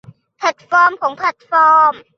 [0.39, 1.93] แพลตฟอร์มของแพลตฟอร์ม